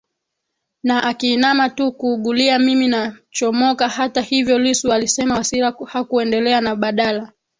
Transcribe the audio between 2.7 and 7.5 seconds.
nachomokaHata hivyo Lissu alisema Wasira hakuendelea na badala